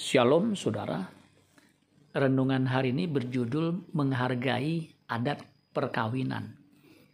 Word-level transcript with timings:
Shalom 0.00 0.56
saudara. 0.56 1.12
Renungan 2.16 2.64
hari 2.64 2.88
ini 2.88 3.04
berjudul 3.04 3.92
menghargai 3.92 4.88
adat 5.04 5.44
perkawinan. 5.76 6.56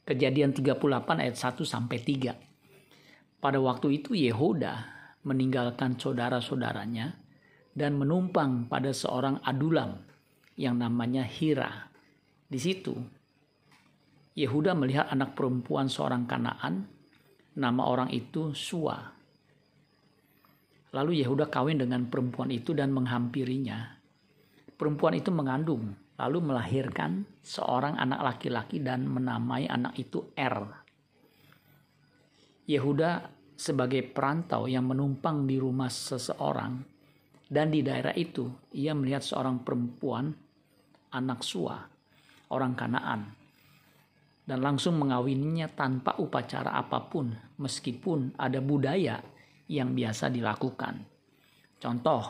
Kejadian 0.07 0.55
38 0.55 0.79
ayat 1.19 1.35
1 1.35 1.67
sampai 1.67 1.99
3. 1.99 3.43
Pada 3.43 3.59
waktu 3.59 3.99
itu 3.99 4.15
Yehuda 4.15 4.87
meninggalkan 5.27 5.99
saudara-saudaranya 5.99 7.19
dan 7.75 7.99
menumpang 7.99 8.71
pada 8.71 8.95
seorang 8.95 9.43
adulam 9.43 10.07
yang 10.55 10.79
namanya 10.79 11.27
Hira. 11.27 11.91
Di 12.47 12.63
situ 12.63 12.95
Yehuda 14.39 14.79
melihat 14.79 15.11
anak 15.11 15.35
perempuan 15.35 15.91
seorang 15.91 16.23
Kanaan, 16.31 16.87
nama 17.59 17.83
orang 17.83 18.15
itu 18.15 18.55
Sua. 18.55 19.16
Lalu 20.97 21.21
Yehuda 21.21 21.53
kawin 21.53 21.77
dengan 21.77 22.09
perempuan 22.09 22.49
itu 22.49 22.73
dan 22.73 22.89
menghampirinya. 22.97 24.01
Perempuan 24.81 25.13
itu 25.21 25.29
mengandung, 25.29 25.93
lalu 26.17 26.41
melahirkan 26.41 27.29
seorang 27.45 28.01
anak 28.01 28.25
laki-laki 28.25 28.81
dan 28.81 29.05
menamai 29.05 29.69
anak 29.69 29.93
itu 30.01 30.33
Er. 30.33 30.57
Yehuda 32.65 33.29
sebagai 33.53 34.09
perantau 34.09 34.65
yang 34.65 34.89
menumpang 34.89 35.45
di 35.45 35.61
rumah 35.61 35.93
seseorang 35.93 36.81
dan 37.45 37.69
di 37.69 37.85
daerah 37.85 38.17
itu 38.17 38.49
ia 38.73 38.97
melihat 38.97 39.21
seorang 39.21 39.61
perempuan 39.61 40.33
anak 41.13 41.45
Sua, 41.45 41.77
orang 42.49 42.73
Kanaan 42.73 43.21
dan 44.47 44.63
langsung 44.63 44.97
mengawininya 45.03 45.67
tanpa 45.75 46.17
upacara 46.23 46.73
apa 46.79 47.03
pun 47.11 47.35
meskipun 47.59 48.39
ada 48.39 48.63
budaya 48.63 49.19
yang 49.67 49.95
biasa 49.95 50.31
dilakukan. 50.31 51.03
Contoh, 51.77 52.23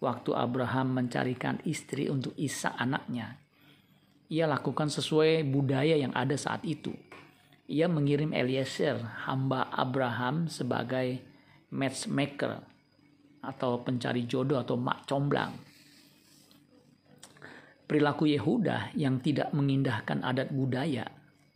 waktu 0.00 0.30
Abraham 0.36 1.00
mencarikan 1.00 1.60
istri 1.64 2.08
untuk 2.08 2.32
Isa 2.36 2.72
anaknya, 2.76 3.40
ia 4.32 4.48
lakukan 4.48 4.88
sesuai 4.88 5.44
budaya 5.48 5.94
yang 5.94 6.12
ada 6.16 6.34
saat 6.34 6.64
itu. 6.64 6.92
Ia 7.68 7.88
mengirim 7.88 8.36
Eliezer, 8.36 9.00
hamba 9.24 9.72
Abraham 9.72 10.52
sebagai 10.52 11.20
matchmaker 11.72 12.60
atau 13.44 13.80
pencari 13.80 14.24
jodoh 14.24 14.60
atau 14.60 14.76
mak 14.76 15.08
comblang. 15.08 15.52
Perilaku 17.84 18.24
Yehuda 18.32 18.96
yang 18.96 19.20
tidak 19.20 19.52
mengindahkan 19.52 20.24
adat 20.24 20.48
budaya 20.48 21.04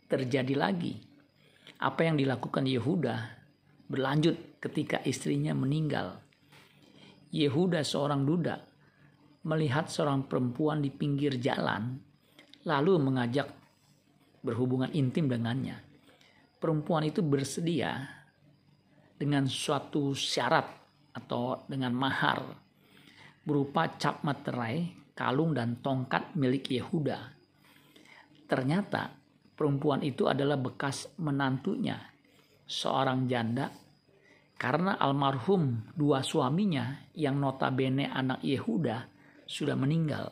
terjadi 0.05 0.53
lagi. 0.53 1.01
Apa 1.81 2.05
yang 2.05 2.21
dilakukan 2.21 2.69
Yehuda 2.69 3.38
berlanjut 3.89 4.61
ketika 4.61 5.01
istrinya 5.01 5.57
meninggal. 5.57 6.21
Yehuda 7.33 7.81
seorang 7.81 8.21
duda 8.23 8.61
melihat 9.49 9.89
seorang 9.89 10.29
perempuan 10.29 10.85
di 10.85 10.93
pinggir 10.93 11.41
jalan 11.41 11.97
lalu 12.69 13.01
mengajak 13.01 13.49
berhubungan 14.45 14.93
intim 14.93 15.25
dengannya. 15.25 15.81
Perempuan 16.61 17.07
itu 17.07 17.25
bersedia 17.25 18.03
dengan 19.17 19.49
suatu 19.49 20.13
syarat 20.13 20.67
atau 21.15 21.65
dengan 21.65 21.95
mahar 21.95 22.45
berupa 23.41 23.89
cap 23.97 24.21
materai, 24.21 24.93
kalung 25.15 25.55
dan 25.55 25.79
tongkat 25.81 26.35
milik 26.37 26.69
Yehuda. 26.69 27.17
Ternyata 28.45 29.09
perempuan 29.55 30.03
itu 30.03 30.27
adalah 30.27 30.59
bekas 30.59 31.09
menantunya 31.17 32.08
seorang 32.69 33.25
janda 33.25 33.73
karena 34.53 35.01
almarhum 35.01 35.89
dua 35.97 36.21
suaminya 36.21 37.09
yang 37.17 37.41
notabene 37.41 38.05
anak 38.05 38.45
Yehuda 38.45 39.09
sudah 39.49 39.73
meninggal. 39.73 40.29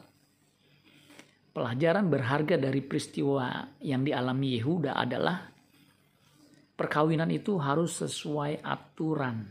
Pelajaran 1.50 2.06
berharga 2.06 2.54
dari 2.62 2.86
peristiwa 2.86 3.66
yang 3.82 4.06
dialami 4.06 4.62
Yehuda 4.62 4.94
adalah 4.94 5.42
perkawinan 6.78 7.34
itu 7.34 7.58
harus 7.58 7.98
sesuai 8.06 8.62
aturan. 8.62 9.42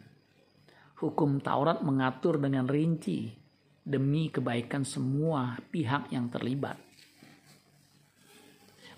Hukum 1.02 1.42
Taurat 1.42 1.82
mengatur 1.82 2.38
dengan 2.38 2.70
rinci 2.70 3.26
demi 3.82 4.30
kebaikan 4.30 4.86
semua 4.86 5.58
pihak 5.58 6.14
yang 6.14 6.30
terlibat. 6.30 6.78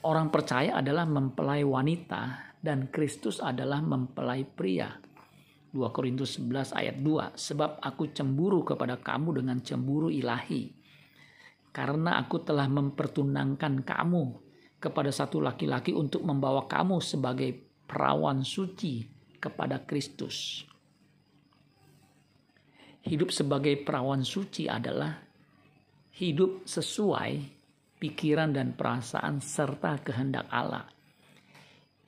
Orang 0.06 0.31
percaya 0.31 0.78
adalah 0.78 1.03
mempelai 1.10 1.66
wanita 1.66 2.54
dan 2.62 2.86
Kristus 2.86 3.42
adalah 3.42 3.82
mempelai 3.82 4.47
pria. 4.47 4.94
2 5.69 5.84
Korintus 5.92 6.41
11 6.41 6.72
ayat 6.72 6.97
2 7.04 7.36
Sebab 7.36 7.82
aku 7.84 8.08
cemburu 8.14 8.64
kepada 8.64 8.97
kamu 8.97 9.42
dengan 9.44 9.60
cemburu 9.60 10.08
ilahi 10.08 10.72
Karena 11.69 12.16
aku 12.16 12.41
telah 12.41 12.64
mempertunangkan 12.72 13.84
kamu 13.84 14.25
kepada 14.81 15.12
satu 15.12 15.44
laki-laki 15.44 15.92
untuk 15.92 16.25
membawa 16.25 16.64
kamu 16.64 17.04
sebagai 17.04 17.53
perawan 17.84 18.41
suci 18.41 19.04
kepada 19.37 19.84
Kristus 19.84 20.64
Hidup 23.04 23.28
sebagai 23.28 23.76
perawan 23.84 24.25
suci 24.25 24.72
adalah 24.72 25.20
hidup 26.16 26.64
sesuai 26.64 27.57
pikiran 27.98 28.54
dan 28.54 28.72
perasaan 28.72 29.42
serta 29.42 30.00
kehendak 30.00 30.47
Allah 30.48 30.86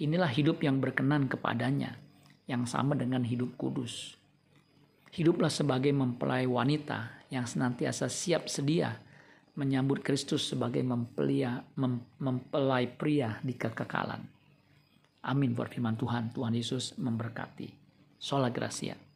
Inilah 0.01 0.33
hidup 0.33 0.65
yang 0.65 0.81
berkenan 0.81 1.29
kepadanya, 1.29 1.93
yang 2.49 2.65
sama 2.65 2.97
dengan 2.97 3.21
hidup 3.21 3.53
kudus. 3.61 4.17
Hiduplah 5.13 5.53
sebagai 5.53 5.93
mempelai 5.93 6.49
wanita 6.49 7.29
yang 7.29 7.45
senantiasa 7.45 8.09
siap 8.09 8.49
sedia 8.49 8.97
menyambut 9.61 10.01
Kristus 10.01 10.49
sebagai 10.49 10.81
mempelia, 10.81 11.61
mem, 11.77 12.01
mempelai 12.17 12.89
pria 12.89 13.45
di 13.45 13.53
kekekalan. 13.53 14.25
Amin 15.21 15.53
buat 15.53 15.69
firman 15.69 16.01
Tuhan. 16.01 16.33
Tuhan 16.33 16.57
Yesus 16.57 16.97
memberkati. 16.97 17.69
Sola 18.17 18.49
Gracia. 18.49 19.10